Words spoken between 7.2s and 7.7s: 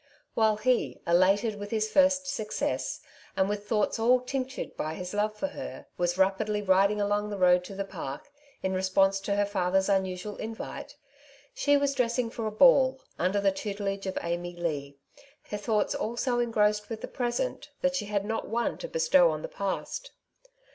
the road